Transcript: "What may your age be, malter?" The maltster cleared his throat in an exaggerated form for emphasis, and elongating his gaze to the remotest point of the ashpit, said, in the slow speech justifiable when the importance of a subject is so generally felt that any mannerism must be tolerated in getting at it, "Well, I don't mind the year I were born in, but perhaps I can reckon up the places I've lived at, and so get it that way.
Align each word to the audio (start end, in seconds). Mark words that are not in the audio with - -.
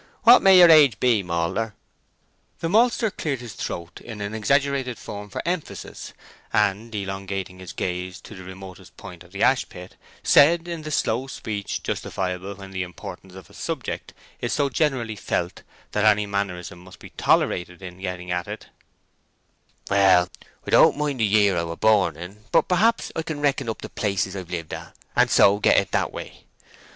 "What 0.23 0.41
may 0.41 0.57
your 0.57 0.71
age 0.71 0.99
be, 0.99 1.21
malter?" 1.21 1.73
The 2.57 2.69
maltster 2.69 3.11
cleared 3.11 3.39
his 3.41 3.53
throat 3.53 4.01
in 4.03 4.19
an 4.19 4.33
exaggerated 4.33 4.97
form 4.97 5.29
for 5.29 5.43
emphasis, 5.47 6.13
and 6.51 6.95
elongating 6.95 7.59
his 7.59 7.71
gaze 7.71 8.19
to 8.21 8.33
the 8.33 8.43
remotest 8.43 8.97
point 8.97 9.23
of 9.23 9.31
the 9.31 9.43
ashpit, 9.43 9.97
said, 10.23 10.67
in 10.67 10.81
the 10.81 10.89
slow 10.89 11.27
speech 11.27 11.83
justifiable 11.83 12.55
when 12.55 12.71
the 12.71 12.81
importance 12.81 13.35
of 13.35 13.47
a 13.47 13.53
subject 13.53 14.15
is 14.39 14.51
so 14.53 14.69
generally 14.69 15.15
felt 15.15 15.61
that 15.91 16.03
any 16.03 16.25
mannerism 16.25 16.79
must 16.79 16.97
be 16.97 17.11
tolerated 17.11 17.83
in 17.83 17.99
getting 18.01 18.31
at 18.31 18.47
it, 18.47 18.69
"Well, 19.87 20.29
I 20.65 20.71
don't 20.71 20.97
mind 20.97 21.19
the 21.19 21.25
year 21.27 21.55
I 21.55 21.63
were 21.63 21.77
born 21.77 22.17
in, 22.17 22.45
but 22.51 22.67
perhaps 22.67 23.11
I 23.15 23.21
can 23.21 23.39
reckon 23.39 23.69
up 23.69 23.83
the 23.83 23.87
places 23.87 24.35
I've 24.35 24.49
lived 24.49 24.73
at, 24.73 24.95
and 25.15 25.29
so 25.29 25.59
get 25.59 25.77
it 25.77 25.91
that 25.91 26.11
way. 26.11 26.45